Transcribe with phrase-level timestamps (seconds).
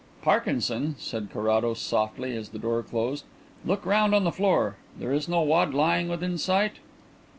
[0.23, 3.23] "Parkinson," said Carrados softly, as the door closed,
[3.63, 4.77] "look round on the floor.
[4.97, 6.77] There is no wad lying within sight?"